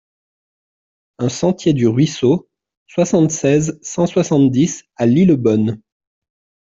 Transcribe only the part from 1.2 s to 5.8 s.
sentier du Ruisseau, soixante-seize, cent soixante-dix à Lillebonne